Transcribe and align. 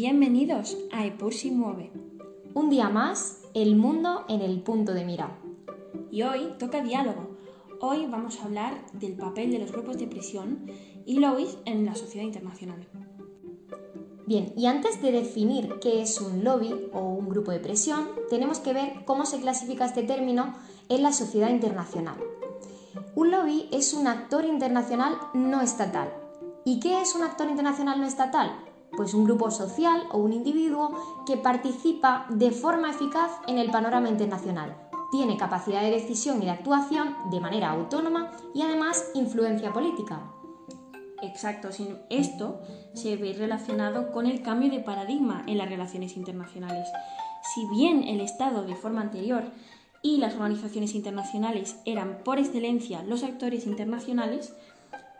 Bienvenidos 0.00 0.76
a 0.92 1.04
Epursi 1.06 1.50
Mueve. 1.50 1.90
Un 2.54 2.70
día 2.70 2.88
más, 2.88 3.42
el 3.52 3.74
mundo 3.74 4.24
en 4.28 4.42
el 4.42 4.62
punto 4.62 4.94
de 4.94 5.04
mira. 5.04 5.36
Y 6.12 6.22
hoy 6.22 6.52
toca 6.56 6.82
diálogo. 6.82 7.36
Hoy 7.80 8.06
vamos 8.06 8.38
a 8.38 8.44
hablar 8.44 8.74
del 8.92 9.14
papel 9.16 9.50
de 9.50 9.58
los 9.58 9.72
grupos 9.72 9.98
de 9.98 10.06
presión 10.06 10.70
y 11.04 11.18
lobbies 11.18 11.58
en 11.64 11.84
la 11.84 11.96
sociedad 11.96 12.24
internacional. 12.24 12.86
Bien, 14.24 14.52
y 14.56 14.66
antes 14.66 15.02
de 15.02 15.10
definir 15.10 15.80
qué 15.80 16.00
es 16.00 16.20
un 16.20 16.44
lobby 16.44 16.72
o 16.92 17.00
un 17.00 17.28
grupo 17.28 17.50
de 17.50 17.58
presión, 17.58 18.06
tenemos 18.30 18.60
que 18.60 18.74
ver 18.74 19.04
cómo 19.04 19.26
se 19.26 19.40
clasifica 19.40 19.86
este 19.86 20.04
término 20.04 20.54
en 20.88 21.02
la 21.02 21.12
sociedad 21.12 21.50
internacional. 21.50 22.18
Un 23.16 23.32
lobby 23.32 23.68
es 23.72 23.92
un 23.94 24.06
actor 24.06 24.44
internacional 24.44 25.18
no 25.34 25.60
estatal. 25.60 26.12
¿Y 26.64 26.78
qué 26.78 27.00
es 27.00 27.16
un 27.16 27.24
actor 27.24 27.50
internacional 27.50 28.00
no 28.00 28.06
estatal? 28.06 28.67
Pues 28.98 29.14
un 29.14 29.22
grupo 29.22 29.52
social 29.52 30.08
o 30.10 30.18
un 30.18 30.32
individuo 30.32 31.22
que 31.24 31.36
participa 31.36 32.26
de 32.30 32.50
forma 32.50 32.90
eficaz 32.90 33.30
en 33.46 33.58
el 33.58 33.70
panorama 33.70 34.08
internacional. 34.08 34.76
Tiene 35.12 35.36
capacidad 35.36 35.82
de 35.82 35.92
decisión 35.92 36.42
y 36.42 36.46
de 36.46 36.50
actuación 36.50 37.14
de 37.30 37.38
manera 37.38 37.70
autónoma 37.70 38.32
y 38.52 38.62
además 38.62 39.08
influencia 39.14 39.72
política. 39.72 40.32
Exacto, 41.22 41.68
esto 42.10 42.60
se 42.92 43.16
ve 43.16 43.34
relacionado 43.38 44.10
con 44.10 44.26
el 44.26 44.42
cambio 44.42 44.68
de 44.68 44.80
paradigma 44.80 45.44
en 45.46 45.58
las 45.58 45.68
relaciones 45.68 46.16
internacionales. 46.16 46.88
Si 47.54 47.68
bien 47.68 48.02
el 48.02 48.20
Estado 48.20 48.64
de 48.64 48.74
forma 48.74 49.02
anterior 49.02 49.44
y 50.02 50.16
las 50.16 50.34
organizaciones 50.34 50.96
internacionales 50.96 51.76
eran 51.84 52.24
por 52.24 52.40
excelencia 52.40 53.04
los 53.04 53.22
actores 53.22 53.64
internacionales, 53.64 54.56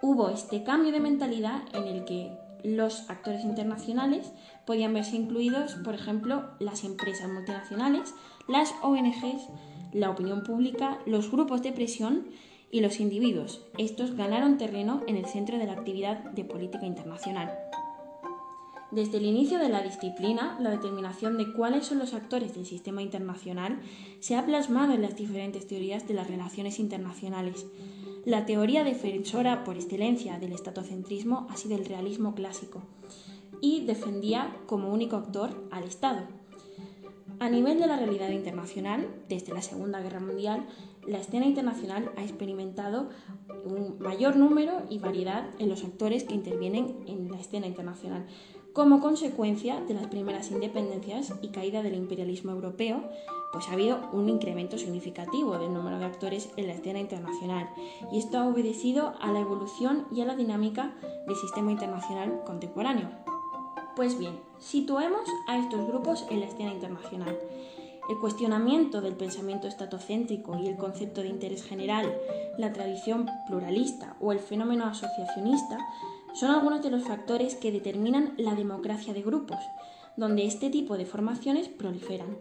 hubo 0.02 0.30
este 0.30 0.64
cambio 0.64 0.91
de 0.91 0.98
mentalidad 0.98 1.62
en 1.72 1.84
el 1.84 2.05
que 2.05 2.47
los 2.64 3.08
actores 3.10 3.44
internacionales 3.44 4.33
podían 4.66 4.92
verse 4.92 5.16
incluidos, 5.16 5.74
por 5.84 5.94
ejemplo, 5.94 6.50
las 6.58 6.84
empresas 6.84 7.28
multinacionales, 7.28 8.14
las 8.46 8.74
ONGs, 8.83 9.48
la 9.92 10.10
opinión 10.10 10.44
pública, 10.44 10.98
los 11.06 11.30
grupos 11.30 11.62
de 11.62 11.72
presión 11.72 12.27
y 12.70 12.80
los 12.80 13.00
individuos. 13.00 13.64
Estos 13.78 14.14
ganaron 14.14 14.58
terreno 14.58 15.02
en 15.06 15.16
el 15.16 15.27
centro 15.27 15.58
de 15.58 15.66
la 15.66 15.72
actividad 15.72 16.18
de 16.33 16.44
política 16.44 16.86
internacional. 16.86 17.50
Desde 18.91 19.19
el 19.19 19.27
inicio 19.27 19.58
de 19.58 19.69
la 19.69 19.83
disciplina, 19.83 20.56
la 20.61 20.70
determinación 20.70 21.36
de 21.36 21.53
cuáles 21.53 21.84
son 21.84 21.98
los 21.98 22.14
actores 22.14 22.55
del 22.55 22.64
sistema 22.64 23.03
internacional 23.03 23.80
se 24.20 24.34
ha 24.34 24.47
plasmado 24.47 24.95
en 24.95 25.03
las 25.03 25.14
diferentes 25.14 25.67
teorías 25.67 26.08
de 26.08 26.14
las 26.14 26.27
relaciones 26.27 26.78
internacionales. 26.78 27.67
La 28.25 28.47
teoría 28.47 28.84
defensora 28.84 29.62
por 29.62 29.77
excelencia 29.77 30.39
del 30.39 30.53
estatocentrismo 30.53 31.47
ha 31.50 31.56
sido 31.58 31.77
el 31.77 31.84
realismo 31.84 32.34
clásico 32.34 32.83
y 33.61 33.84
defendía 33.84 34.56
como 34.67 34.91
único 34.91 35.17
actor 35.17 35.69
al 35.70 35.84
Estado. 35.84 36.23
A 37.41 37.50
nivel 37.50 37.78
de 37.78 37.86
la 37.86 37.97
realidad 37.97 38.30
internacional, 38.30 39.06
desde 39.28 39.52
la 39.52 39.62
Segunda 39.62 40.00
Guerra 40.00 40.19
Mundial, 40.19 40.67
la 41.06 41.19
escena 41.19 41.47
internacional 41.47 42.11
ha 42.17 42.23
experimentado 42.23 43.11
un 43.64 43.98
mayor 44.00 44.36
número 44.36 44.83
y 44.91 44.98
variedad 44.98 45.48
en 45.58 45.69
los 45.69 45.84
actores 45.84 46.25
que 46.25 46.34
intervienen 46.34 46.97
en 47.06 47.30
la 47.30 47.39
escena 47.39 47.67
internacional, 47.67 48.27
como 48.78 49.00
consecuencia 49.00 49.80
de 49.80 49.94
las 49.94 50.06
primeras 50.06 50.52
independencias 50.52 51.32
y 51.42 51.48
caída 51.48 51.82
del 51.82 51.96
imperialismo 51.96 52.52
europeo, 52.52 53.02
pues 53.52 53.68
ha 53.68 53.72
habido 53.72 53.98
un 54.12 54.28
incremento 54.28 54.78
significativo 54.78 55.58
del 55.58 55.74
número 55.74 55.98
de 55.98 56.04
actores 56.04 56.50
en 56.56 56.68
la 56.68 56.74
escena 56.74 57.00
internacional 57.00 57.68
y 58.12 58.20
esto 58.20 58.38
ha 58.38 58.46
obedecido 58.46 59.14
a 59.20 59.32
la 59.32 59.40
evolución 59.40 60.06
y 60.12 60.20
a 60.20 60.26
la 60.26 60.36
dinámica 60.36 60.94
del 61.26 61.34
sistema 61.34 61.72
internacional 61.72 62.44
contemporáneo. 62.46 63.08
Pues 63.96 64.16
bien, 64.16 64.38
situemos 64.60 65.28
a 65.48 65.58
estos 65.58 65.84
grupos 65.88 66.24
en 66.30 66.38
la 66.38 66.46
escena 66.46 66.72
internacional. 66.72 67.36
El 68.08 68.18
cuestionamiento 68.20 69.00
del 69.00 69.17
pensamiento 69.17 69.67
estatocéntrico 69.67 70.56
y 70.56 70.68
el 70.68 70.77
concepto 70.77 71.22
de 71.22 71.28
interés 71.30 71.64
general, 71.64 72.17
la 72.58 72.72
tradición 72.72 73.28
pluralista 73.48 74.14
o 74.20 74.30
el 74.30 74.38
fenómeno 74.38 74.84
asociacionista 74.84 75.78
son 76.34 76.50
algunos 76.50 76.83
de 76.83 76.90
los 76.90 77.05
factores 77.05 77.55
que 77.55 77.72
determinan 77.72 78.34
la 78.36 78.55
democracia 78.55 79.12
de 79.12 79.22
grupos, 79.22 79.58
donde 80.16 80.44
este 80.44 80.70
tipo 80.70 80.96
de 80.96 81.06
formaciones 81.06 81.68
proliferan. 81.68 82.39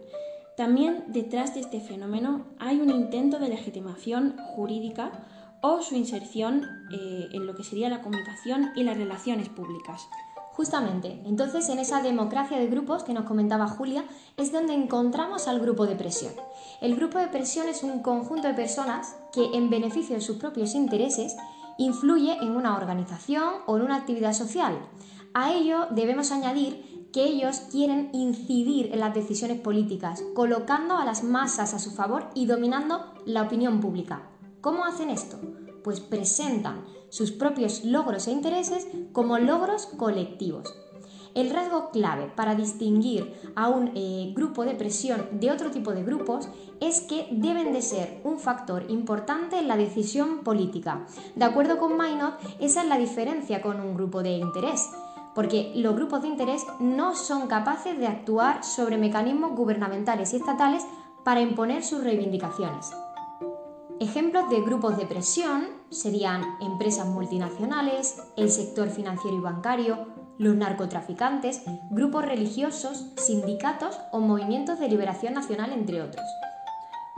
También 0.56 1.04
detrás 1.06 1.54
de 1.54 1.60
este 1.60 1.80
fenómeno 1.80 2.46
hay 2.58 2.80
un 2.80 2.90
intento 2.90 3.38
de 3.38 3.48
legitimación 3.48 4.36
jurídica 4.56 5.12
o 5.60 5.82
su 5.82 5.94
inserción 5.94 6.64
eh, 6.92 7.28
en 7.32 7.46
lo 7.46 7.54
que 7.54 7.64
sería 7.64 7.88
la 7.88 8.02
comunicación 8.02 8.70
y 8.74 8.82
las 8.82 8.96
relaciones 8.96 9.48
públicas. 9.48 10.08
Justamente, 10.52 11.22
entonces 11.24 11.68
en 11.68 11.78
esa 11.78 12.02
democracia 12.02 12.58
de 12.58 12.66
grupos 12.66 13.04
que 13.04 13.12
nos 13.12 13.26
comentaba 13.26 13.68
Julia 13.68 14.02
es 14.36 14.50
donde 14.50 14.74
encontramos 14.74 15.46
al 15.46 15.60
grupo 15.60 15.86
de 15.86 15.94
presión. 15.94 16.32
El 16.80 16.96
grupo 16.96 17.18
de 17.18 17.28
presión 17.28 17.68
es 17.68 17.84
un 17.84 18.02
conjunto 18.02 18.48
de 18.48 18.54
personas 18.54 19.14
que 19.32 19.56
en 19.56 19.70
beneficio 19.70 20.16
de 20.16 20.20
sus 20.20 20.38
propios 20.38 20.74
intereses 20.74 21.36
influye 21.78 22.36
en 22.42 22.56
una 22.56 22.76
organización 22.76 23.54
o 23.66 23.76
en 23.76 23.84
una 23.84 23.96
actividad 23.96 24.34
social. 24.34 24.78
A 25.32 25.52
ello 25.52 25.86
debemos 25.90 26.32
añadir 26.32 27.08
que 27.12 27.24
ellos 27.24 27.60
quieren 27.70 28.10
incidir 28.12 28.92
en 28.92 29.00
las 29.00 29.14
decisiones 29.14 29.60
políticas, 29.60 30.22
colocando 30.34 30.96
a 30.96 31.04
las 31.04 31.22
masas 31.22 31.72
a 31.72 31.78
su 31.78 31.92
favor 31.92 32.28
y 32.34 32.46
dominando 32.46 33.14
la 33.24 33.42
opinión 33.42 33.80
pública. 33.80 34.28
¿Cómo 34.60 34.84
hacen 34.84 35.08
esto? 35.08 35.38
Pues 35.82 36.00
presentan 36.00 36.84
sus 37.10 37.30
propios 37.30 37.84
logros 37.84 38.26
e 38.26 38.32
intereses 38.32 38.86
como 39.12 39.38
logros 39.38 39.86
colectivos. 39.86 40.74
El 41.38 41.50
rasgo 41.50 41.90
clave 41.92 42.32
para 42.34 42.56
distinguir 42.56 43.32
a 43.54 43.68
un 43.68 43.92
eh, 43.94 44.32
grupo 44.34 44.64
de 44.64 44.74
presión 44.74 45.24
de 45.30 45.52
otro 45.52 45.70
tipo 45.70 45.92
de 45.92 46.02
grupos 46.02 46.48
es 46.80 47.00
que 47.02 47.28
deben 47.30 47.72
de 47.72 47.80
ser 47.80 48.20
un 48.24 48.40
factor 48.40 48.86
importante 48.88 49.56
en 49.56 49.68
la 49.68 49.76
decisión 49.76 50.38
política. 50.38 51.06
De 51.36 51.44
acuerdo 51.44 51.78
con 51.78 51.96
Maynard, 51.96 52.34
esa 52.58 52.82
es 52.82 52.88
la 52.88 52.98
diferencia 52.98 53.62
con 53.62 53.78
un 53.78 53.94
grupo 53.94 54.24
de 54.24 54.32
interés 54.32 54.90
porque 55.32 55.70
los 55.76 55.94
grupos 55.94 56.22
de 56.22 56.26
interés 56.26 56.66
no 56.80 57.14
son 57.14 57.46
capaces 57.46 57.96
de 57.96 58.08
actuar 58.08 58.64
sobre 58.64 58.98
mecanismos 58.98 59.52
gubernamentales 59.52 60.32
y 60.32 60.38
estatales 60.38 60.84
para 61.22 61.40
imponer 61.40 61.84
sus 61.84 62.02
reivindicaciones. 62.02 62.90
Ejemplos 64.00 64.50
de 64.50 64.60
grupos 64.60 64.96
de 64.96 65.06
presión 65.06 65.68
serían 65.90 66.42
empresas 66.60 67.06
multinacionales, 67.06 68.20
el 68.36 68.50
sector 68.50 68.90
financiero 68.90 69.36
y 69.36 69.40
bancario, 69.40 70.17
los 70.38 70.54
narcotraficantes, 70.54 71.62
grupos 71.90 72.24
religiosos, 72.24 73.06
sindicatos 73.16 73.98
o 74.12 74.20
movimientos 74.20 74.78
de 74.78 74.88
liberación 74.88 75.34
nacional, 75.34 75.72
entre 75.72 76.00
otros. 76.00 76.24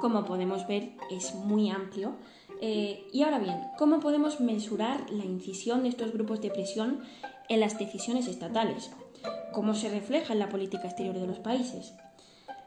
Como 0.01 0.25
podemos 0.25 0.67
ver, 0.67 0.93
es 1.11 1.35
muy 1.35 1.71
amplio. 1.71 2.17
Eh, 2.63 3.07
y 3.13 3.23
ahora 3.23 3.39
bien, 3.39 3.61
¿cómo 3.79 4.01
podemos 4.01 4.41
mesurar 4.41 5.11
la 5.11 5.25
incisión 5.25 5.83
de 5.83 5.91
estos 5.91 6.13
grupos 6.13 6.41
de 6.41 6.51
presión 6.51 7.01
en 7.49 7.61
las 7.61 7.79
decisiones 7.79 8.27
estatales? 8.27 8.91
¿Cómo 9.53 9.75
se 9.75 9.91
refleja 9.91 10.33
en 10.33 10.39
la 10.39 10.49
política 10.49 10.87
exterior 10.87 11.19
de 11.19 11.27
los 11.27 11.39
países? 11.39 11.93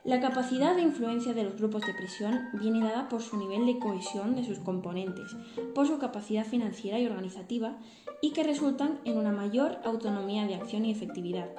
La 0.06 0.20
capacidad 0.20 0.76
de 0.76 0.82
influencia 0.82 1.34
de 1.34 1.46
los 1.46 1.56
grupos 1.56 1.86
de 1.86 1.94
presión 1.94 2.50
viene 2.60 2.82
dada 2.82 3.08
por 3.08 3.22
su 3.22 3.38
nivel 3.38 3.66
de 3.66 3.80
cohesión 3.80 4.36
de 4.36 4.44
sus 4.44 4.60
componentes, 4.60 5.34
por 5.74 5.88
su 5.88 5.98
capacidad 5.98 6.46
financiera 6.46 7.00
y 7.00 7.06
organizativa 7.06 7.78
y 8.22 8.32
que 8.32 8.44
resultan 8.44 9.00
en 9.06 9.18
una 9.18 9.32
mayor 9.32 9.78
autonomía 9.86 10.46
de 10.46 10.56
acción 10.56 10.84
y 10.84 10.92
efectividad. 10.92 11.50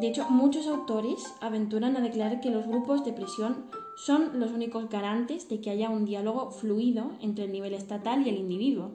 De 0.00 0.08
hecho, 0.08 0.30
muchos 0.30 0.66
autores 0.66 1.34
aventuran 1.42 1.94
a 1.98 2.00
declarar 2.00 2.40
que 2.40 2.50
los 2.50 2.66
grupos 2.66 3.04
de 3.04 3.12
presión 3.12 3.66
son 3.98 4.40
los 4.40 4.52
únicos 4.52 4.88
garantes 4.88 5.50
de 5.50 5.60
que 5.60 5.68
haya 5.68 5.90
un 5.90 6.06
diálogo 6.06 6.50
fluido 6.50 7.10
entre 7.20 7.44
el 7.44 7.52
nivel 7.52 7.74
estatal 7.74 8.26
y 8.26 8.30
el 8.30 8.38
individuo, 8.38 8.92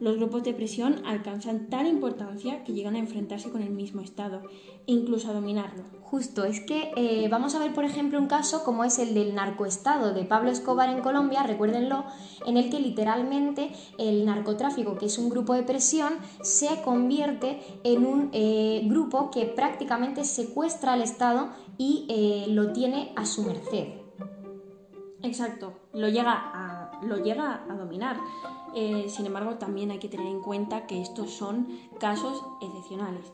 los 0.00 0.16
grupos 0.16 0.42
de 0.42 0.54
presión 0.54 1.02
alcanzan 1.06 1.68
tal 1.68 1.86
importancia 1.86 2.64
que 2.64 2.72
llegan 2.72 2.96
a 2.96 2.98
enfrentarse 2.98 3.50
con 3.50 3.62
el 3.62 3.70
mismo 3.70 4.00
Estado 4.00 4.42
e 4.86 4.92
incluso 4.92 5.30
a 5.30 5.34
dominarlo. 5.34 5.84
Justo, 6.02 6.44
es 6.44 6.60
que 6.60 6.90
eh, 6.96 7.28
vamos 7.30 7.54
a 7.54 7.60
ver 7.60 7.72
por 7.72 7.84
ejemplo 7.84 8.18
un 8.18 8.26
caso 8.26 8.64
como 8.64 8.82
es 8.82 8.98
el 8.98 9.14
del 9.14 9.34
narcoestado 9.34 10.12
de 10.12 10.24
Pablo 10.24 10.50
Escobar 10.50 10.88
en 10.88 11.02
Colombia, 11.02 11.44
recuérdenlo, 11.44 12.04
en 12.46 12.56
el 12.56 12.70
que 12.70 12.80
literalmente 12.80 13.70
el 13.98 14.24
narcotráfico, 14.24 14.98
que 14.98 15.06
es 15.06 15.18
un 15.18 15.28
grupo 15.28 15.54
de 15.54 15.62
presión, 15.62 16.14
se 16.42 16.82
convierte 16.82 17.60
en 17.84 18.06
un 18.06 18.30
eh, 18.32 18.82
grupo 18.86 19.30
que 19.30 19.44
prácticamente 19.44 20.24
secuestra 20.24 20.94
al 20.94 21.02
Estado 21.02 21.50
y 21.78 22.06
eh, 22.08 22.46
lo 22.48 22.72
tiene 22.72 23.12
a 23.16 23.26
su 23.26 23.44
merced. 23.44 24.00
Exacto, 25.22 25.74
lo 25.92 26.08
llega 26.08 26.32
a, 26.32 26.79
lo 27.02 27.18
llega 27.18 27.62
a 27.68 27.74
dominar. 27.74 28.18
Eh, 28.74 29.06
sin 29.08 29.26
embargo, 29.26 29.54
también 29.54 29.90
hay 29.90 29.98
que 29.98 30.08
tener 30.08 30.26
en 30.26 30.40
cuenta 30.40 30.86
que 30.86 31.00
estos 31.00 31.30
son 31.30 31.66
casos 31.98 32.42
excepcionales. 32.60 33.32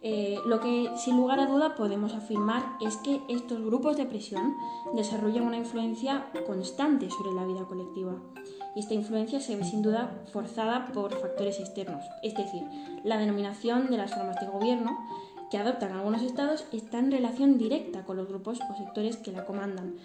Eh, 0.00 0.38
lo 0.46 0.60
que 0.60 0.90
sin 0.96 1.16
lugar 1.16 1.40
a 1.40 1.46
duda 1.46 1.74
podemos 1.74 2.14
afirmar 2.14 2.76
es 2.80 2.96
que 2.98 3.20
estos 3.28 3.60
grupos 3.60 3.96
de 3.96 4.06
presión 4.06 4.54
desarrollan 4.94 5.44
una 5.44 5.56
influencia 5.56 6.26
constante 6.46 7.10
sobre 7.10 7.32
la 7.32 7.44
vida 7.44 7.64
colectiva. 7.64 8.14
Y 8.76 8.80
esta 8.80 8.94
influencia 8.94 9.40
se 9.40 9.56
ve 9.56 9.64
sin 9.64 9.82
duda 9.82 10.22
forzada 10.32 10.86
por 10.92 11.12
factores 11.14 11.58
externos, 11.58 12.04
es 12.22 12.34
decir, 12.36 12.62
la 13.02 13.18
denominación 13.18 13.90
de 13.90 13.96
las 13.96 14.14
formas 14.14 14.38
de 14.38 14.46
gobierno, 14.46 14.96
que 15.50 15.58
adoptan 15.58 15.92
algunos 15.92 16.22
estados 16.22 16.66
está 16.72 16.98
en 16.98 17.10
relación 17.10 17.58
directa 17.58 18.04
con 18.04 18.18
los 18.18 18.28
grupos 18.28 18.60
o 18.70 18.76
sectores 18.76 19.16
que 19.16 19.32
la 19.32 19.46
comandan, 19.46 19.96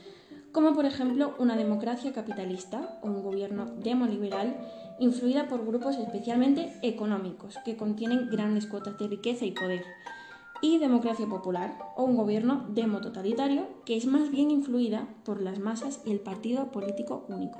como 0.53 0.73
por 0.73 0.85
ejemplo 0.85 1.33
una 1.39 1.57
democracia 1.57 2.13
capitalista 2.13 2.99
o 3.01 3.07
un 3.07 3.23
gobierno 3.23 3.65
demoliberal 3.65 4.55
influida 4.99 5.47
por 5.47 5.65
grupos 5.65 5.97
especialmente 5.97 6.77
económicos 6.83 7.57
que 7.65 7.75
contienen 7.75 8.29
grandes 8.29 8.67
cuotas 8.67 8.97
de 8.99 9.07
riqueza 9.07 9.45
y 9.45 9.51
poder, 9.51 9.83
y 10.61 10.77
democracia 10.77 11.27
popular 11.27 11.77
o 11.97 12.03
un 12.03 12.15
gobierno 12.15 12.65
demototalitario 12.69 13.67
que 13.83 13.97
es 13.97 14.05
más 14.05 14.31
bien 14.31 14.51
influida 14.51 15.07
por 15.25 15.41
las 15.41 15.59
masas 15.59 15.99
y 16.05 16.11
el 16.11 16.21
partido 16.21 16.71
político 16.71 17.25
único. 17.27 17.59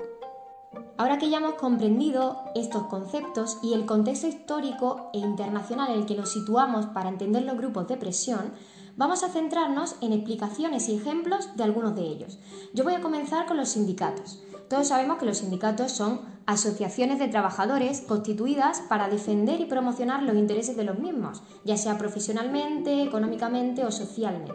Ahora 0.96 1.18
que 1.18 1.28
ya 1.28 1.38
hemos 1.38 1.54
comprendido 1.54 2.38
estos 2.54 2.84
conceptos 2.84 3.58
y 3.62 3.74
el 3.74 3.84
contexto 3.84 4.28
histórico 4.28 5.10
e 5.12 5.18
internacional 5.18 5.90
en 5.92 6.00
el 6.00 6.06
que 6.06 6.16
nos 6.16 6.32
situamos 6.32 6.86
para 6.86 7.08
entender 7.08 7.42
los 7.42 7.56
grupos 7.56 7.88
de 7.88 7.96
presión, 7.96 8.52
vamos 8.96 9.22
a 9.22 9.28
centrarnos 9.28 9.96
en 10.00 10.12
explicaciones 10.12 10.88
y 10.88 10.96
ejemplos 10.96 11.56
de 11.56 11.64
algunos 11.64 11.94
de 11.96 12.02
ellos. 12.02 12.38
Yo 12.72 12.84
voy 12.84 12.94
a 12.94 13.00
comenzar 13.00 13.46
con 13.46 13.56
los 13.56 13.70
sindicatos. 13.70 14.42
Todos 14.68 14.88
sabemos 14.88 15.18
que 15.18 15.26
los 15.26 15.38
sindicatos 15.38 15.92
son 15.92 16.20
asociaciones 16.46 17.18
de 17.18 17.28
trabajadores 17.28 18.00
constituidas 18.02 18.80
para 18.88 19.08
defender 19.08 19.60
y 19.60 19.66
promocionar 19.66 20.22
los 20.22 20.36
intereses 20.36 20.76
de 20.76 20.84
los 20.84 20.98
mismos, 20.98 21.42
ya 21.64 21.76
sea 21.76 21.98
profesionalmente, 21.98 23.02
económicamente 23.02 23.84
o 23.84 23.90
socialmente. 23.90 24.54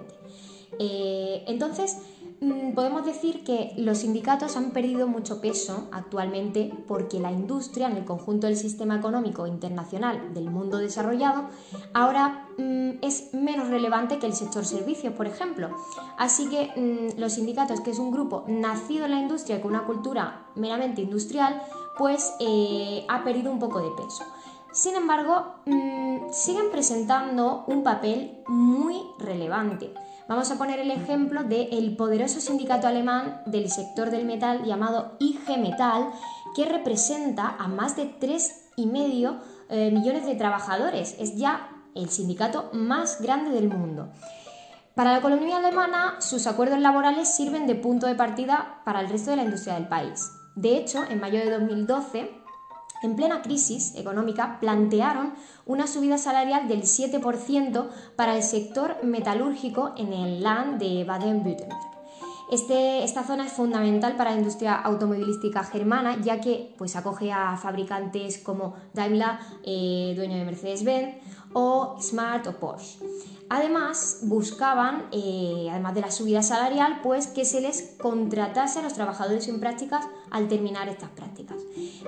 Eh, 0.78 1.44
entonces, 1.48 1.98
podemos 2.74 3.06
decir 3.06 3.44
que 3.44 3.74
los 3.78 4.00
sindicatos 4.00 4.56
han 4.56 4.72
perdido 4.72 5.08
mucho 5.08 5.42
peso 5.42 5.90
actualmente 5.92 6.72
porque 6.88 7.20
la 7.20 7.32
industria 7.32 7.88
en 7.88 7.98
el 7.98 8.06
conjunto 8.06 8.48
del 8.48 8.56
sistema 8.56 8.96
económico 8.96 9.46
internacional 9.48 10.34
del 10.34 10.50
mundo 10.50 10.78
desarrollado 10.78 11.50
ahora 11.94 12.48
mm, 12.58 12.92
es 13.02 13.34
menos 13.34 13.68
relevante 13.68 14.20
que 14.20 14.28
el 14.28 14.34
sector 14.34 14.66
servicios, 14.66 15.14
por 15.14 15.28
ejemplo. 15.28 15.70
Así 16.18 16.48
que 16.50 16.72
mm, 16.76 17.20
los 17.20 17.34
sindicatos, 17.34 17.82
que 17.82 17.92
es 17.92 18.00
un 18.00 18.12
grupo 18.12 18.46
nacido 18.48 19.06
en 19.06 19.12
la 19.12 19.20
industria 19.20 19.62
con 19.62 19.72
una 19.72 19.86
cultura 19.86 20.46
meramente 20.56 21.02
industrial, 21.02 21.62
pues 21.98 22.34
eh, 22.40 23.06
ha 23.10 23.24
perdido 23.24 23.52
un 23.52 23.60
poco 23.60 23.82
de 23.82 23.90
peso. 24.02 24.24
Sin 24.72 24.96
embargo, 24.96 25.56
siguen 26.32 26.70
presentando 26.72 27.64
un 27.68 27.84
papel 27.84 28.44
muy 28.48 29.02
relevante. 29.18 29.94
Vamos 30.30 30.52
a 30.52 30.60
poner 30.60 30.78
el 30.80 30.92
ejemplo 30.92 31.44
del 31.44 31.96
poderoso 31.96 32.40
sindicato 32.40 32.88
alemán 32.88 33.42
del 33.48 33.68
sector 33.68 34.12
del 34.12 34.26
metal 34.26 34.64
llamado 34.64 35.18
IG 35.18 35.58
Metall, 35.58 36.12
que 36.56 36.66
representa 36.66 37.56
a 37.58 37.68
más 37.68 37.96
de 37.96 38.16
3,5 38.20 39.40
eh, 39.70 39.90
millones 39.90 40.28
de 40.28 40.36
trabajadores. 40.36 41.16
Es 41.18 41.36
ya 41.36 41.72
el 41.96 42.12
sindicato 42.12 42.70
más 42.74 43.20
grande 43.20 43.50
del 43.50 43.70
mundo. 43.70 44.10
Para 44.94 45.14
la 45.14 45.18
economía 45.18 45.58
alemana, 45.58 46.22
sus 46.22 46.46
acuerdos 46.46 46.78
laborales 46.78 47.28
sirven 47.28 47.66
de 47.66 47.74
punto 47.74 48.06
de 48.06 48.14
partida 48.14 48.84
para 48.86 49.02
el 49.02 49.10
resto 49.10 49.32
de 49.32 49.38
la 49.38 49.46
industria 49.46 49.74
del 49.74 49.88
país. 49.88 50.32
De 50.54 50.78
hecho, 50.78 51.06
en 51.10 51.20
mayo 51.20 51.40
de 51.40 51.50
2012, 51.50 52.39
en 53.02 53.16
plena 53.16 53.42
crisis 53.42 53.96
económica, 53.96 54.58
plantearon 54.60 55.34
una 55.66 55.88
subida 55.88 56.18
salarial 56.18 56.68
del 56.68 56.84
7% 56.84 57.88
para 58.16 58.36
el 58.36 58.44
sector 58.44 59.04
metalúrgico 59.04 59.94
en 59.98 60.14
el 60.14 60.44
land 60.44 60.80
de 60.80 61.04
Baden-Württemberg. 61.04 61.90
Este, 62.50 63.04
esta 63.04 63.24
zona 63.24 63.46
es 63.46 63.54
fundamental 63.54 64.16
para 64.16 64.32
la 64.32 64.38
industria 64.38 64.74
automovilística 64.74 65.64
germana, 65.64 66.20
ya 66.20 66.42
que 66.42 66.74
pues, 66.80 66.96
acoge 66.96 67.32
a 67.32 67.56
fabricantes 67.58 68.40
como 68.40 68.74
Daimler, 68.94 69.38
eh, 69.64 70.14
dueño 70.16 70.36
de 70.36 70.46
Mercedes-Benz, 70.46 71.18
o 71.54 71.98
Smart 72.02 72.48
o 72.48 72.54
Porsche. 72.54 73.00
Además, 73.50 74.22
buscaban, 74.24 75.06
eh, 75.12 75.68
además 75.70 75.94
de 75.94 76.02
la 76.02 76.12
subida 76.12 76.42
salarial, 76.42 77.02
pues 77.04 77.28
que 77.28 77.46
se 77.46 77.62
les 77.62 77.96
contratase 78.00 78.80
a 78.80 78.82
los 78.82 78.94
trabajadores 78.94 79.48
en 79.48 79.60
prácticas 79.60 80.08
al 80.32 80.48
terminar 80.48 80.90
estas 80.90 81.10
prácticas. 81.10 81.58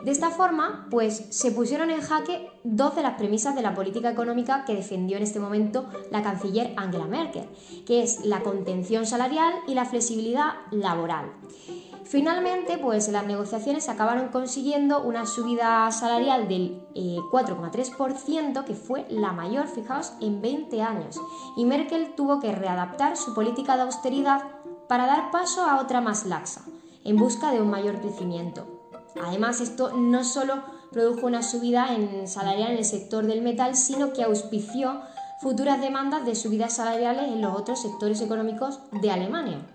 De 0.03 0.11
esta 0.11 0.29
forma, 0.29 0.87
pues 0.89 1.25
se 1.29 1.51
pusieron 1.51 1.89
en 1.89 2.01
jaque 2.01 2.49
dos 2.63 2.95
de 2.95 3.03
las 3.03 3.15
premisas 3.15 3.55
de 3.55 3.61
la 3.61 3.73
política 3.73 4.09
económica 4.09 4.65
que 4.65 4.75
defendió 4.75 5.17
en 5.17 5.23
este 5.23 5.39
momento 5.39 5.85
la 6.11 6.23
canciller 6.23 6.73
Angela 6.77 7.05
Merkel, 7.05 7.47
que 7.85 8.03
es 8.03 8.25
la 8.25 8.41
contención 8.41 9.05
salarial 9.05 9.53
y 9.67 9.73
la 9.73 9.85
flexibilidad 9.85 10.53
laboral. 10.71 11.31
Finalmente, 12.11 12.77
pues 12.77 13.07
las 13.07 13.25
negociaciones 13.25 13.87
acabaron 13.87 14.29
consiguiendo 14.29 15.01
una 15.01 15.25
subida 15.25 15.89
salarial 15.91 16.49
del 16.49 16.83
4,3%, 16.93 18.59
eh, 18.59 18.65
que 18.65 18.73
fue 18.75 19.05
la 19.09 19.31
mayor, 19.31 19.67
fijaos, 19.67 20.11
en 20.19 20.41
20 20.41 20.81
años. 20.81 21.21
Y 21.55 21.63
Merkel 21.63 22.13
tuvo 22.13 22.41
que 22.41 22.51
readaptar 22.51 23.15
su 23.15 23.33
política 23.33 23.77
de 23.77 23.83
austeridad 23.83 24.41
para 24.89 25.05
dar 25.05 25.31
paso 25.31 25.63
a 25.63 25.79
otra 25.79 26.01
más 26.01 26.25
laxa, 26.25 26.65
en 27.03 27.17
busca 27.17 27.51
de 27.51 27.61
un 27.61 27.69
mayor 27.69 27.99
crecimiento. 28.01 28.65
Además, 29.21 29.61
esto 29.61 29.91
no 29.95 30.23
solo 30.23 30.63
produjo 30.91 31.27
una 31.27 31.43
subida 31.43 31.95
en 31.95 32.27
salarial 32.27 32.71
en 32.71 32.77
el 32.77 32.85
sector 32.85 33.25
del 33.25 33.41
metal, 33.41 33.75
sino 33.75 34.13
que 34.13 34.23
auspició 34.23 35.01
futuras 35.41 35.81
demandas 35.81 36.25
de 36.25 36.35
subidas 36.35 36.75
salariales 36.75 37.27
en 37.29 37.41
los 37.41 37.57
otros 37.57 37.81
sectores 37.81 38.21
económicos 38.21 38.79
de 38.91 39.09
Alemania. 39.09 39.65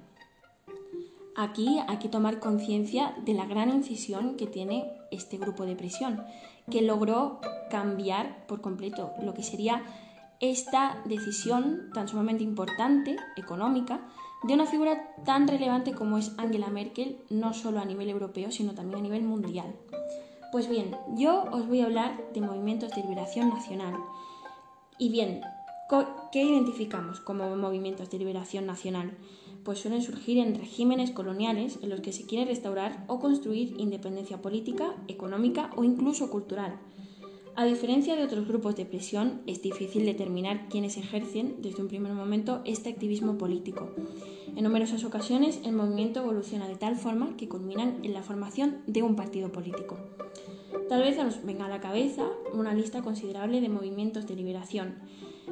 Aquí 1.36 1.80
hay 1.86 1.98
que 1.98 2.08
tomar 2.08 2.38
conciencia 2.38 3.14
de 3.24 3.34
la 3.34 3.44
gran 3.44 3.68
incisión 3.68 4.36
que 4.36 4.46
tiene 4.46 4.90
este 5.10 5.36
grupo 5.36 5.66
de 5.66 5.76
presión, 5.76 6.24
que 6.70 6.82
logró 6.82 7.40
cambiar 7.70 8.46
por 8.46 8.60
completo 8.60 9.12
lo 9.20 9.34
que 9.34 9.42
sería 9.42 9.82
esta 10.40 11.02
decisión 11.04 11.90
tan 11.92 12.08
sumamente 12.08 12.44
importante, 12.44 13.16
económica, 13.36 14.00
de 14.46 14.54
una 14.54 14.66
figura 14.66 15.14
tan 15.24 15.48
relevante 15.48 15.92
como 15.92 16.18
es 16.18 16.32
Angela 16.38 16.68
Merkel, 16.68 17.18
no 17.30 17.54
solo 17.54 17.80
a 17.80 17.84
nivel 17.84 18.10
europeo, 18.10 18.50
sino 18.50 18.74
también 18.74 19.00
a 19.00 19.02
nivel 19.02 19.22
mundial. 19.22 19.74
Pues 20.52 20.68
bien, 20.68 20.96
yo 21.16 21.44
os 21.52 21.66
voy 21.66 21.80
a 21.80 21.86
hablar 21.86 22.32
de 22.32 22.40
movimientos 22.40 22.90
de 22.92 23.02
liberación 23.02 23.48
nacional. 23.48 23.94
Y 24.98 25.10
bien, 25.10 25.42
¿qué 26.32 26.42
identificamos 26.42 27.20
como 27.20 27.54
movimientos 27.56 28.10
de 28.10 28.18
liberación 28.18 28.66
nacional? 28.66 29.16
pues 29.66 29.80
suelen 29.80 30.00
surgir 30.00 30.38
en 30.38 30.54
regímenes 30.54 31.10
coloniales 31.10 31.80
en 31.82 31.90
los 31.90 32.00
que 32.00 32.12
se 32.12 32.24
quiere 32.24 32.44
restaurar 32.44 33.02
o 33.08 33.18
construir 33.18 33.74
independencia 33.78 34.40
política, 34.40 34.94
económica 35.08 35.72
o 35.74 35.82
incluso 35.82 36.30
cultural. 36.30 36.78
A 37.58 37.64
diferencia 37.64 38.16
de 38.16 38.22
otros 38.22 38.46
grupos 38.46 38.76
de 38.76 38.84
presión, 38.84 39.40
es 39.46 39.62
difícil 39.62 40.04
determinar 40.04 40.68
quiénes 40.68 40.98
ejercen 40.98 41.56
desde 41.62 41.80
un 41.80 41.88
primer 41.88 42.12
momento 42.12 42.60
este 42.66 42.90
activismo 42.90 43.38
político. 43.38 43.88
En 44.54 44.62
numerosas 44.62 45.04
ocasiones, 45.04 45.60
el 45.64 45.72
movimiento 45.72 46.20
evoluciona 46.20 46.68
de 46.68 46.76
tal 46.76 46.96
forma 46.96 47.34
que 47.38 47.48
culminan 47.48 48.00
en 48.02 48.12
la 48.12 48.22
formación 48.22 48.82
de 48.86 49.02
un 49.02 49.16
partido 49.16 49.52
político. 49.52 49.96
Tal 50.90 51.00
vez 51.00 51.16
nos 51.16 51.46
venga 51.46 51.64
a 51.64 51.70
la 51.70 51.80
cabeza 51.80 52.26
una 52.52 52.74
lista 52.74 53.00
considerable 53.00 53.62
de 53.62 53.70
movimientos 53.70 54.26
de 54.26 54.36
liberación, 54.36 54.96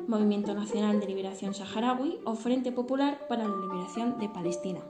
Movimiento 0.06 0.52
Nacional 0.52 1.00
de 1.00 1.06
Liberación 1.06 1.54
Saharaui 1.54 2.18
o 2.25 2.34
Frente 2.34 2.70
Popular 2.70 3.26
para 3.30 3.49
la 3.49 3.56
Liberación 3.56 4.18
de 4.18 4.28
Palestina. 4.28 4.80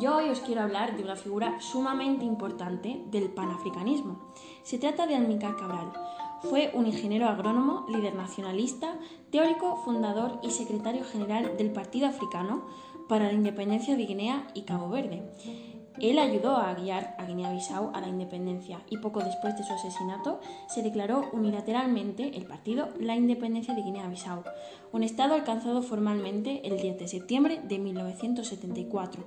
Yo 0.00 0.16
hoy 0.16 0.28
os 0.28 0.40
quiero 0.40 0.62
hablar 0.62 0.96
de 0.96 1.04
una 1.04 1.14
figura 1.14 1.60
sumamente 1.60 2.24
importante 2.24 3.00
del 3.12 3.30
panafricanismo. 3.30 4.18
Se 4.64 4.76
trata 4.76 5.06
de 5.06 5.14
Almicar 5.14 5.54
Cabral. 5.56 5.92
Fue 6.42 6.72
un 6.74 6.88
ingeniero 6.88 7.28
agrónomo, 7.28 7.86
líder 7.88 8.16
nacionalista, 8.16 8.96
teórico, 9.30 9.76
fundador 9.84 10.40
y 10.42 10.50
secretario 10.50 11.04
general 11.04 11.56
del 11.56 11.70
Partido 11.70 12.08
Africano 12.08 12.66
para 13.08 13.26
la 13.26 13.34
Independencia 13.34 13.96
de 13.96 14.04
Guinea 14.04 14.48
y 14.52 14.62
Cabo 14.62 14.88
Verde. 14.88 15.22
Él 16.00 16.18
ayudó 16.18 16.56
a 16.56 16.74
guiar 16.74 17.14
a 17.20 17.24
Guinea-Bissau 17.24 17.92
a 17.94 18.00
la 18.00 18.08
independencia 18.08 18.80
y 18.90 18.98
poco 18.98 19.20
después 19.20 19.56
de 19.56 19.62
su 19.62 19.72
asesinato 19.72 20.40
se 20.66 20.82
declaró 20.82 21.30
unilateralmente 21.32 22.36
el 22.36 22.46
partido 22.46 22.88
la 22.98 23.14
independencia 23.14 23.74
de 23.74 23.82
Guinea-Bissau, 23.82 24.42
un 24.90 25.04
estado 25.04 25.34
alcanzado 25.34 25.82
formalmente 25.82 26.66
el 26.66 26.80
10 26.80 26.98
de 26.98 27.06
septiembre 27.06 27.60
de 27.62 27.78
1974. 27.78 29.24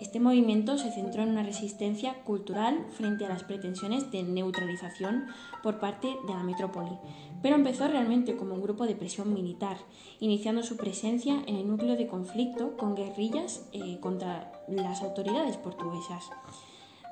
Este 0.00 0.20
movimiento 0.20 0.78
se 0.78 0.92
centró 0.92 1.24
en 1.24 1.30
una 1.30 1.42
resistencia 1.42 2.22
cultural 2.22 2.86
frente 2.92 3.26
a 3.26 3.28
las 3.28 3.42
pretensiones 3.42 4.12
de 4.12 4.22
neutralización 4.22 5.26
por 5.62 5.80
parte 5.80 6.06
de 6.26 6.34
la 6.34 6.44
metrópoli, 6.44 6.96
pero 7.42 7.56
empezó 7.56 7.88
realmente 7.88 8.36
como 8.36 8.54
un 8.54 8.62
grupo 8.62 8.86
de 8.86 8.94
presión 8.94 9.34
militar, 9.34 9.76
iniciando 10.20 10.62
su 10.62 10.76
presencia 10.76 11.42
en 11.46 11.56
el 11.56 11.66
núcleo 11.66 11.96
de 11.96 12.06
conflicto 12.06 12.76
con 12.76 12.94
guerrillas 12.94 13.68
eh, 13.72 13.98
contra 14.00 14.52
las 14.68 15.02
autoridades 15.02 15.56
portuguesas. 15.56 16.30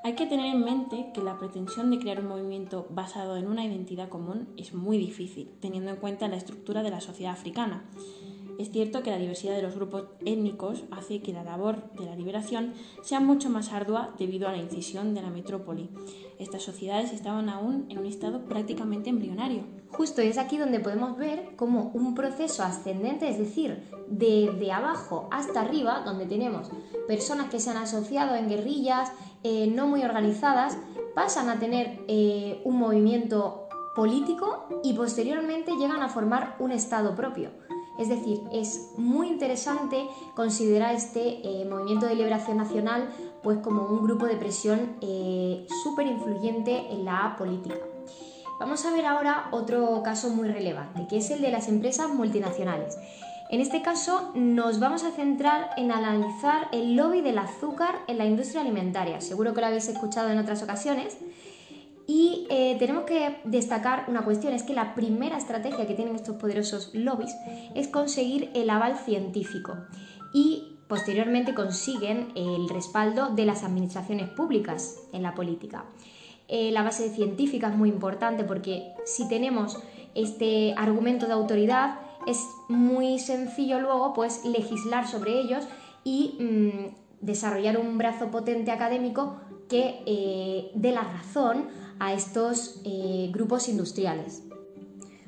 Hay 0.04 0.14
que 0.14 0.26
tener 0.26 0.46
en 0.46 0.62
mente 0.62 1.10
que 1.12 1.20
la 1.20 1.36
pretensión 1.36 1.90
de 1.90 1.98
crear 1.98 2.20
un 2.20 2.28
movimiento 2.28 2.86
basado 2.90 3.36
en 3.36 3.48
una 3.48 3.64
identidad 3.64 4.08
común 4.08 4.46
es 4.56 4.72
muy 4.72 4.98
difícil, 4.98 5.50
teniendo 5.60 5.90
en 5.90 5.96
cuenta 5.96 6.28
la 6.28 6.36
estructura 6.36 6.84
de 6.84 6.90
la 6.90 7.00
sociedad 7.00 7.32
africana. 7.32 7.84
Es 8.58 8.70
cierto 8.70 9.02
que 9.02 9.10
la 9.10 9.18
diversidad 9.18 9.54
de 9.54 9.62
los 9.62 9.74
grupos 9.74 10.04
étnicos 10.24 10.84
hace 10.90 11.20
que 11.20 11.32
la 11.32 11.44
labor 11.44 11.90
de 11.92 12.06
la 12.06 12.16
liberación 12.16 12.72
sea 13.02 13.20
mucho 13.20 13.50
más 13.50 13.72
ardua 13.72 14.14
debido 14.18 14.48
a 14.48 14.52
la 14.52 14.58
incisión 14.58 15.14
de 15.14 15.20
la 15.20 15.30
metrópoli. 15.30 15.90
Estas 16.38 16.62
sociedades 16.62 17.12
estaban 17.12 17.48
aún 17.50 17.86
en 17.90 17.98
un 17.98 18.06
estado 18.06 18.46
prácticamente 18.46 19.10
embrionario. 19.10 19.64
Justo, 19.90 20.22
es 20.22 20.38
aquí 20.38 20.56
donde 20.56 20.80
podemos 20.80 21.16
ver 21.18 21.50
cómo 21.56 21.90
un 21.94 22.14
proceso 22.14 22.62
ascendente, 22.62 23.28
es 23.28 23.38
decir, 23.38 23.82
de, 24.08 24.72
abajo 24.72 25.28
hasta 25.30 25.60
arriba, 25.60 26.02
donde 26.04 26.26
tenemos 26.26 26.70
personas 27.06 27.50
que 27.50 27.60
se 27.60 27.70
han 27.70 27.78
asociado 27.78 28.36
en 28.36 28.48
guerrillas 28.48 29.12
eh, 29.42 29.66
no 29.68 29.86
muy 29.86 30.02
organizadas, 30.02 30.78
pasan 31.14 31.48
a 31.50 31.58
tener 31.58 32.00
eh, 32.08 32.60
un 32.64 32.78
movimiento 32.78 33.68
político 33.94 34.66
y 34.82 34.92
posteriormente 34.92 35.72
llegan 35.78 36.02
a 36.02 36.08
formar 36.08 36.56
un 36.58 36.72
Estado 36.72 37.14
propio. 37.14 37.50
Es 37.98 38.08
decir, 38.08 38.42
es 38.52 38.92
muy 38.96 39.28
interesante 39.28 40.06
considerar 40.34 40.94
este 40.94 41.40
eh, 41.42 41.64
movimiento 41.64 42.06
de 42.06 42.14
liberación 42.14 42.58
nacional 42.58 43.08
pues 43.42 43.58
como 43.58 43.86
un 43.86 44.02
grupo 44.02 44.26
de 44.26 44.36
presión 44.36 44.96
eh, 45.00 45.66
súper 45.82 46.06
influyente 46.06 46.90
en 46.90 47.04
la 47.04 47.36
política. 47.38 47.76
Vamos 48.58 48.84
a 48.86 48.90
ver 48.90 49.04
ahora 49.04 49.48
otro 49.50 50.02
caso 50.02 50.30
muy 50.30 50.48
relevante, 50.48 51.06
que 51.08 51.18
es 51.18 51.30
el 51.30 51.42
de 51.42 51.50
las 51.50 51.68
empresas 51.68 52.08
multinacionales. 52.08 52.96
En 53.48 53.60
este 53.60 53.80
caso 53.80 54.32
nos 54.34 54.80
vamos 54.80 55.04
a 55.04 55.12
centrar 55.12 55.70
en 55.76 55.92
analizar 55.92 56.68
el 56.72 56.96
lobby 56.96 57.20
del 57.20 57.38
azúcar 57.38 58.00
en 58.08 58.18
la 58.18 58.24
industria 58.24 58.62
alimentaria. 58.62 59.20
Seguro 59.20 59.54
que 59.54 59.60
lo 59.60 59.68
habéis 59.68 59.88
escuchado 59.88 60.30
en 60.30 60.38
otras 60.38 60.62
ocasiones. 60.62 61.16
Y 62.06 62.46
eh, 62.50 62.76
tenemos 62.78 63.04
que 63.04 63.38
destacar 63.44 64.04
una 64.08 64.24
cuestión, 64.24 64.52
es 64.54 64.62
que 64.62 64.74
la 64.74 64.94
primera 64.94 65.36
estrategia 65.36 65.86
que 65.86 65.94
tienen 65.94 66.14
estos 66.14 66.36
poderosos 66.36 66.90
lobbies 66.94 67.34
es 67.74 67.88
conseguir 67.88 68.50
el 68.54 68.70
aval 68.70 68.96
científico 68.96 69.76
y 70.32 70.76
posteriormente 70.88 71.54
consiguen 71.54 72.28
el 72.36 72.68
respaldo 72.68 73.30
de 73.30 73.44
las 73.44 73.64
administraciones 73.64 74.28
públicas 74.28 75.00
en 75.12 75.22
la 75.22 75.34
política. 75.34 75.84
Eh, 76.48 76.70
la 76.70 76.84
base 76.84 77.10
científica 77.10 77.68
es 77.68 77.76
muy 77.76 77.88
importante 77.88 78.44
porque 78.44 78.92
si 79.04 79.28
tenemos 79.28 79.82
este 80.14 80.74
argumento 80.76 81.26
de 81.26 81.32
autoridad 81.32 81.98
es 82.26 82.40
muy 82.68 83.18
sencillo 83.18 83.80
luego 83.80 84.14
pues 84.14 84.44
legislar 84.44 85.08
sobre 85.08 85.40
ellos 85.40 85.66
y 86.04 86.36
mm, 86.38 87.24
desarrollar 87.24 87.78
un 87.78 87.98
brazo 87.98 88.30
potente 88.30 88.70
académico 88.70 89.36
que 89.68 90.02
eh, 90.06 90.70
dé 90.74 90.92
la 90.92 91.02
razón 91.02 91.66
a 91.98 92.12
estos 92.12 92.80
eh, 92.84 93.30
grupos 93.32 93.68
industriales. 93.68 94.42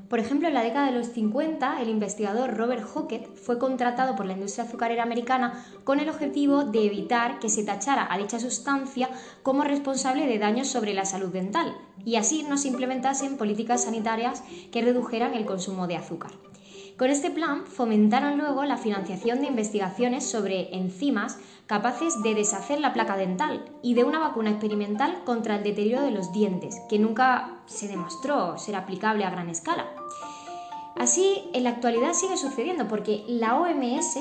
Por 0.08 0.20
ejemplo, 0.20 0.48
en 0.48 0.54
la 0.54 0.62
década 0.62 0.86
de 0.86 0.96
los 0.96 1.08
50, 1.08 1.82
el 1.82 1.90
investigador 1.90 2.56
Robert 2.56 2.82
Hockett 2.82 3.34
fue 3.34 3.58
contratado 3.58 4.16
por 4.16 4.24
la 4.24 4.32
industria 4.32 4.64
azucarera 4.64 5.02
americana 5.02 5.66
con 5.84 6.00
el 6.00 6.08
objetivo 6.08 6.64
de 6.64 6.86
evitar 6.86 7.38
que 7.40 7.50
se 7.50 7.62
tachara 7.62 8.10
a 8.10 8.16
dicha 8.16 8.40
sustancia 8.40 9.10
como 9.42 9.64
responsable 9.64 10.26
de 10.26 10.38
daños 10.38 10.68
sobre 10.68 10.94
la 10.94 11.04
salud 11.04 11.28
dental 11.28 11.76
y 12.06 12.16
así 12.16 12.42
no 12.42 12.56
se 12.56 12.68
implementasen 12.68 13.36
políticas 13.36 13.84
sanitarias 13.84 14.42
que 14.72 14.80
redujeran 14.80 15.34
el 15.34 15.44
consumo 15.44 15.86
de 15.86 15.96
azúcar. 15.96 16.30
Con 16.98 17.10
este 17.10 17.30
plan 17.30 17.64
fomentaron 17.64 18.38
luego 18.38 18.64
la 18.64 18.76
financiación 18.76 19.40
de 19.40 19.46
investigaciones 19.46 20.28
sobre 20.28 20.74
enzimas 20.74 21.38
capaces 21.68 22.20
de 22.24 22.34
deshacer 22.34 22.80
la 22.80 22.92
placa 22.92 23.16
dental 23.16 23.70
y 23.82 23.94
de 23.94 24.02
una 24.02 24.18
vacuna 24.18 24.50
experimental 24.50 25.22
contra 25.24 25.54
el 25.54 25.62
deterioro 25.62 26.04
de 26.04 26.10
los 26.10 26.32
dientes, 26.32 26.74
que 26.88 26.98
nunca 26.98 27.60
se 27.66 27.86
demostró 27.86 28.58
ser 28.58 28.74
aplicable 28.74 29.24
a 29.24 29.30
gran 29.30 29.48
escala. 29.48 29.86
Así, 30.96 31.48
en 31.52 31.62
la 31.62 31.70
actualidad 31.70 32.14
sigue 32.14 32.36
sucediendo 32.36 32.88
porque 32.88 33.22
la 33.28 33.56
OMS 33.56 34.18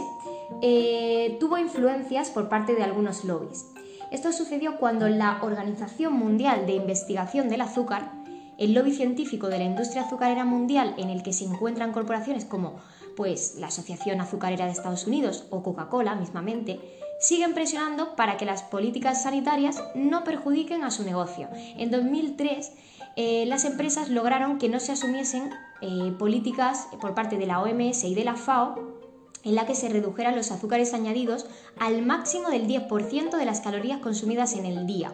eh, 0.61 1.35
tuvo 1.39 1.57
influencias 1.57 2.29
por 2.29 2.47
parte 2.47 2.75
de 2.75 2.83
algunos 2.83 3.23
lobbies. 3.23 3.65
Esto 4.11 4.31
sucedió 4.31 4.77
cuando 4.77 5.09
la 5.09 5.39
Organización 5.41 6.13
Mundial 6.13 6.67
de 6.67 6.73
Investigación 6.73 7.49
del 7.49 7.61
Azúcar 7.61 8.16
el 8.57 8.73
lobby 8.73 8.93
científico 8.93 9.47
de 9.47 9.59
la 9.59 9.65
industria 9.65 10.03
azucarera 10.03 10.45
mundial 10.45 10.95
en 10.97 11.09
el 11.09 11.23
que 11.23 11.33
se 11.33 11.45
encuentran 11.45 11.93
corporaciones 11.93 12.45
como 12.45 12.79
pues 13.17 13.55
la 13.57 13.67
Asociación 13.67 14.21
Azucarera 14.21 14.65
de 14.65 14.71
Estados 14.71 15.07
Unidos 15.07 15.45
o 15.49 15.63
Coca-Cola 15.63 16.13
mismamente, 16.13 16.79
siguen 17.19 17.55
presionando 17.55 18.15
para 18.15 18.37
que 18.37 18.45
las 18.45 18.61
políticas 18.61 19.23
sanitarias 19.23 19.83
no 19.95 20.23
perjudiquen 20.23 20.83
a 20.83 20.91
su 20.91 21.03
negocio. 21.03 21.49
En 21.77 21.89
2003 21.89 22.71
eh, 23.15 23.45
las 23.47 23.65
empresas 23.65 24.09
lograron 24.09 24.59
que 24.59 24.69
no 24.69 24.79
se 24.79 24.91
asumiesen 24.91 25.49
eh, 25.81 26.13
políticas 26.19 26.87
por 27.01 27.15
parte 27.15 27.39
de 27.39 27.47
la 27.47 27.59
OMS 27.59 28.03
y 28.03 28.13
de 28.13 28.23
la 28.23 28.35
FAO 28.35 28.97
en 29.43 29.55
la 29.55 29.65
que 29.65 29.73
se 29.73 29.89
redujeran 29.89 30.35
los 30.35 30.51
azúcares 30.51 30.93
añadidos 30.93 31.47
al 31.79 32.05
máximo 32.05 32.49
del 32.49 32.67
10% 32.67 33.35
de 33.35 33.45
las 33.45 33.61
calorías 33.61 33.99
consumidas 33.99 34.53
en 34.53 34.65
el 34.65 34.85
día. 34.85 35.13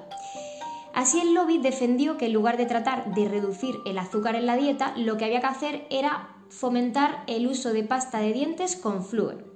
Así 0.94 1.20
el 1.20 1.34
lobby 1.34 1.58
defendió 1.58 2.18
que 2.18 2.28
en 2.28 2.34
lugar 2.34 2.58
de 2.58 2.68
tratar 2.68 3.14
de 3.16 3.28
reducir 3.28 3.76
el 3.86 3.98
azúcar 3.98 4.36
en 4.36 4.46
la 4.46 4.56
dieta, 4.56 4.94
lo 4.96 5.18
que 5.18 5.26
había 5.26 5.42
que 5.42 5.48
hacer 5.48 5.88
era 5.90 6.30
fomentar 6.50 7.24
el 7.28 7.48
uso 7.48 7.74
de 7.74 7.84
pasta 7.84 8.20
de 8.20 8.32
dientes 8.32 8.76
con 8.76 9.04
flúor. 9.04 9.54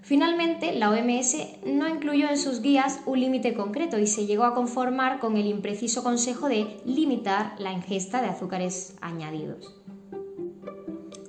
Finalmente, 0.00 0.72
la 0.72 0.90
OMS 0.90 1.36
no 1.66 1.88
incluyó 1.88 2.28
en 2.28 2.38
sus 2.38 2.60
guías 2.60 3.00
un 3.06 3.20
límite 3.20 3.54
concreto 3.54 3.98
y 3.98 4.06
se 4.06 4.26
llegó 4.26 4.44
a 4.44 4.54
conformar 4.54 5.18
con 5.18 5.36
el 5.36 5.46
impreciso 5.46 6.02
consejo 6.02 6.48
de 6.48 6.78
limitar 6.84 7.54
la 7.58 7.72
ingesta 7.72 8.20
de 8.20 8.28
azúcares 8.28 8.96
añadidos. 9.00 9.74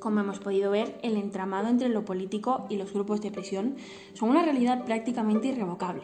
Como 0.05 0.19
hemos 0.19 0.37
podido 0.37 0.69
ver, 0.69 0.99
el 1.01 1.17
entramado 1.17 1.67
entre 1.67 1.89
lo 1.89 2.05
político 2.05 2.67
y 2.69 2.75
los 2.75 2.93
grupos 2.93 3.21
de 3.21 3.31
presión 3.31 3.75
son 4.13 4.29
una 4.29 4.43
realidad 4.43 4.85
prácticamente 4.85 5.47
irrevocable. 5.47 6.03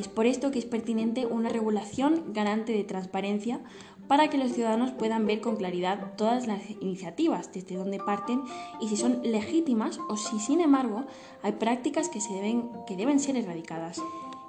es 0.00 0.08
por 0.08 0.26
esto 0.26 0.50
que 0.50 0.58
es 0.58 0.64
pertinente 0.64 1.26
una 1.26 1.48
regulación 1.48 2.32
garante 2.32 2.72
de 2.72 2.82
transparencia 2.82 3.60
para 4.08 4.30
que 4.30 4.36
los 4.36 4.50
ciudadanos 4.50 4.90
puedan 4.90 5.26
ver 5.26 5.40
con 5.40 5.54
claridad 5.54 6.16
todas 6.16 6.48
las 6.48 6.68
iniciativas, 6.80 7.52
desde 7.52 7.76
dónde 7.76 7.98
parten 7.98 8.42
y 8.80 8.88
si 8.88 8.96
son 8.96 9.20
legítimas 9.22 10.00
o 10.08 10.16
si, 10.16 10.40
sin 10.40 10.60
embargo, 10.60 11.04
hay 11.44 11.52
prácticas 11.52 12.08
que, 12.08 12.20
se 12.20 12.34
deben, 12.34 12.68
que 12.88 12.96
deben 12.96 13.20
ser 13.20 13.36
erradicadas 13.36 14.02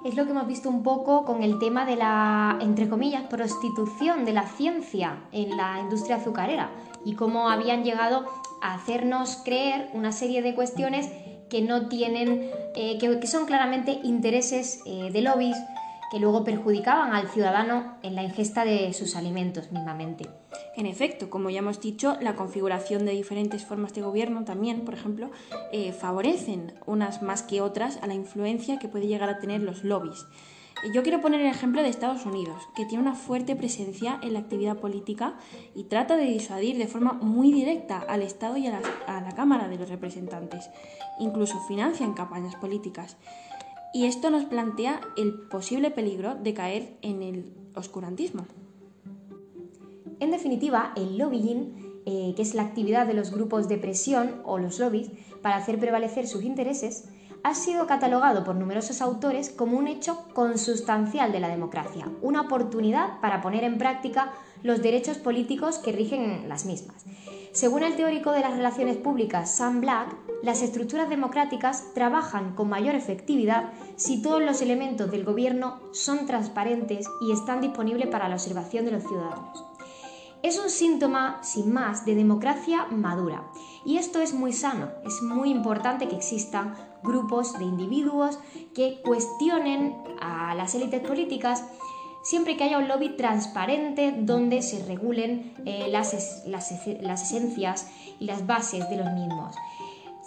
es 0.04 0.14
lo 0.14 0.24
que 0.24 0.30
hemos 0.30 0.46
visto 0.46 0.68
un 0.68 0.82
poco 0.82 1.24
con 1.24 1.42
el 1.42 1.58
tema 1.58 1.84
de 1.84 1.96
la, 1.96 2.58
entre 2.60 2.88
comillas, 2.88 3.24
prostitución 3.24 4.24
de 4.24 4.32
la 4.32 4.46
ciencia 4.46 5.24
en 5.32 5.56
la 5.56 5.80
industria 5.80 6.16
azucarera 6.16 6.70
y 7.04 7.14
cómo 7.14 7.48
habían 7.50 7.82
llegado 7.82 8.24
a 8.62 8.74
hacernos 8.74 9.36
creer 9.44 9.88
una 9.92 10.12
serie 10.12 10.42
de 10.42 10.54
cuestiones 10.54 11.08
que 11.48 11.62
no 11.62 11.88
tienen, 11.88 12.50
eh, 12.74 12.98
que, 12.98 13.26
son 13.26 13.46
claramente 13.46 13.98
intereses 14.02 14.82
eh, 14.86 15.10
de 15.12 15.22
lobbies 15.22 15.56
que 16.10 16.18
luego 16.18 16.44
perjudicaban 16.44 17.12
al 17.12 17.28
ciudadano 17.28 17.96
en 18.02 18.14
la 18.14 18.22
ingesta 18.22 18.64
de 18.64 18.92
sus 18.92 19.14
alimentos 19.14 19.70
mismamente. 19.72 20.28
En 20.76 20.86
efecto, 20.86 21.28
como 21.28 21.50
ya 21.50 21.58
hemos 21.58 21.80
dicho, 21.80 22.16
la 22.20 22.34
configuración 22.34 23.04
de 23.04 23.12
diferentes 23.12 23.64
formas 23.64 23.94
de 23.94 24.02
gobierno 24.02 24.44
también, 24.44 24.84
por 24.84 24.94
ejemplo, 24.94 25.30
eh, 25.72 25.92
favorecen 25.92 26.74
unas 26.86 27.20
más 27.22 27.42
que 27.42 27.60
otras 27.60 27.98
a 28.02 28.06
la 28.06 28.14
influencia 28.14 28.78
que 28.78 28.88
puede 28.88 29.06
llegar 29.06 29.28
a 29.28 29.38
tener 29.38 29.60
los 29.60 29.84
lobbies. 29.84 30.24
Yo 30.84 31.02
quiero 31.02 31.20
poner 31.20 31.40
el 31.40 31.48
ejemplo 31.48 31.82
de 31.82 31.88
Estados 31.88 32.24
Unidos, 32.24 32.62
que 32.76 32.84
tiene 32.84 33.02
una 33.02 33.14
fuerte 33.14 33.56
presencia 33.56 34.18
en 34.22 34.32
la 34.32 34.38
actividad 34.38 34.76
política 34.76 35.36
y 35.74 35.84
trata 35.84 36.16
de 36.16 36.26
disuadir 36.26 36.78
de 36.78 36.86
forma 36.86 37.14
muy 37.14 37.52
directa 37.52 37.98
al 37.98 38.22
Estado 38.22 38.56
y 38.56 38.68
a 38.68 38.80
la, 38.80 39.34
Cámara 39.34 39.68
de 39.68 39.76
los 39.76 39.88
Representantes. 39.88 40.70
Incluso 41.18 41.58
financian 41.66 42.14
campañas 42.14 42.54
políticas. 42.54 43.16
Y 43.92 44.06
esto 44.06 44.30
nos 44.30 44.44
plantea 44.44 45.00
el 45.16 45.34
posible 45.48 45.90
peligro 45.90 46.36
de 46.36 46.54
caer 46.54 46.96
en 47.02 47.22
el 47.22 47.52
oscurantismo. 47.74 48.46
En 50.20 50.30
definitiva, 50.30 50.92
el 50.96 51.18
lobbying, 51.18 52.02
eh, 52.06 52.34
que 52.36 52.42
es 52.42 52.54
la 52.54 52.62
actividad 52.62 53.06
de 53.06 53.14
los 53.14 53.32
grupos 53.32 53.68
de 53.68 53.78
presión 53.78 54.42
o 54.44 54.58
los 54.58 54.78
lobbies 54.78 55.10
para 55.42 55.56
hacer 55.56 55.78
prevalecer 55.78 56.28
sus 56.28 56.44
intereses, 56.44 57.08
ha 57.48 57.54
sido 57.54 57.86
catalogado 57.86 58.44
por 58.44 58.56
numerosos 58.56 59.00
autores 59.00 59.48
como 59.48 59.78
un 59.78 59.88
hecho 59.88 60.22
consustancial 60.34 61.32
de 61.32 61.40
la 61.40 61.48
democracia, 61.48 62.06
una 62.20 62.42
oportunidad 62.42 63.20
para 63.22 63.40
poner 63.40 63.64
en 63.64 63.78
práctica 63.78 64.34
los 64.62 64.82
derechos 64.82 65.16
políticos 65.16 65.78
que 65.78 65.92
rigen 65.92 66.46
las 66.46 66.66
mismas. 66.66 67.06
Según 67.52 67.84
el 67.84 67.96
teórico 67.96 68.32
de 68.32 68.40
las 68.40 68.54
relaciones 68.54 68.98
públicas 68.98 69.50
Sam 69.50 69.80
Black, 69.80 70.14
las 70.42 70.60
estructuras 70.60 71.08
democráticas 71.08 71.94
trabajan 71.94 72.54
con 72.54 72.68
mayor 72.68 72.94
efectividad 72.94 73.72
si 73.96 74.20
todos 74.20 74.42
los 74.42 74.60
elementos 74.60 75.10
del 75.10 75.24
gobierno 75.24 75.80
son 75.92 76.26
transparentes 76.26 77.06
y 77.26 77.32
están 77.32 77.62
disponibles 77.62 78.08
para 78.08 78.28
la 78.28 78.34
observación 78.34 78.84
de 78.84 78.90
los 78.90 79.04
ciudadanos. 79.04 79.64
Es 80.42 80.58
un 80.58 80.70
síntoma, 80.70 81.42
sin 81.42 81.72
más, 81.72 82.04
de 82.04 82.14
democracia 82.14 82.86
madura. 82.90 83.42
Y 83.88 83.96
esto 83.96 84.20
es 84.20 84.34
muy 84.34 84.52
sano, 84.52 84.90
es 85.06 85.22
muy 85.22 85.50
importante 85.50 86.08
que 86.08 86.16
existan 86.16 86.74
grupos 87.02 87.58
de 87.58 87.64
individuos 87.64 88.38
que 88.74 89.00
cuestionen 89.00 89.96
a 90.20 90.54
las 90.54 90.74
élites 90.74 91.00
políticas 91.00 91.64
siempre 92.22 92.58
que 92.58 92.64
haya 92.64 92.76
un 92.76 92.86
lobby 92.86 93.16
transparente 93.16 94.12
donde 94.14 94.60
se 94.60 94.84
regulen 94.84 95.54
eh, 95.64 95.86
las, 95.88 96.44
las 96.46 97.22
esencias 97.22 97.90
y 98.20 98.26
las 98.26 98.46
bases 98.46 98.90
de 98.90 98.96
los 98.98 99.10
mismos. 99.14 99.56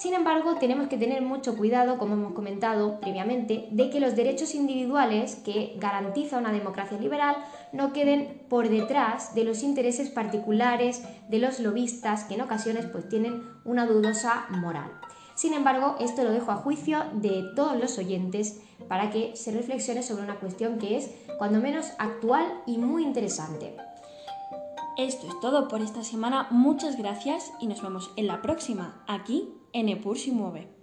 Sin 0.02 0.16
embargo, 0.16 0.56
tenemos 0.56 0.88
que 0.88 0.98
tener 0.98 1.22
mucho 1.22 1.56
cuidado, 1.56 2.00
como 2.00 2.16
hemos 2.16 2.34
comentado 2.34 3.00
previamente, 3.00 3.68
de 3.70 3.92
que 3.92 4.00
los 4.00 4.16
derechos 4.16 4.56
individuales 4.56 5.36
que 5.36 5.76
garantiza 5.78 6.40
una 6.40 6.52
democracia 6.52 6.98
liberal 6.98 7.36
no 7.72 7.94
queden 7.94 8.42
por 8.50 8.68
detrás 8.68 9.36
de 9.36 9.44
los 9.44 9.62
intereses 9.62 10.10
particulares 10.10 11.04
de 11.30 11.38
los 11.38 11.60
lobistas 11.60 12.24
que 12.24 12.34
en 12.34 12.42
ocasiones 12.42 12.88
pues 12.88 13.08
tienen 13.10 13.44
una 13.64 13.86
dudosa 13.86 14.48
moral. 14.50 14.92
Sin 15.36 15.54
embargo, 15.54 15.98
esto 16.00 16.24
lo 16.24 16.32
dejo 16.32 16.50
a 16.52 16.56
juicio 16.56 17.04
de 17.14 17.44
todos 17.56 17.80
los 17.80 18.00
oyentes 18.00 18.60
para 18.88 19.12
que 19.12 19.36
se 19.36 19.52
reflexione 19.52 20.02
sobre 20.02 20.24
una 20.24 20.40
cuestión 20.40 20.80
que 20.80 20.98
es 20.98 21.12
cuando 21.38 21.60
menos 21.60 21.92
actual 22.00 22.64
y 22.66 22.80
muy 22.80 23.04
interesante. 23.04 23.76
Esto 24.98 25.28
es 25.28 25.40
todo 25.40 25.68
por 25.70 25.82
esta 25.82 26.04
semana. 26.04 26.48
Muchas 26.52 26.98
gracias 26.98 27.54
y 27.60 27.68
nos 27.68 27.82
vemos 27.82 28.12
en 28.18 28.28
la 28.28 28.42
próxima, 28.42 29.04
aquí 29.08 29.54
en 29.72 29.88
Epur 29.88 30.18
si 30.18 30.32
mueve. 30.32 30.81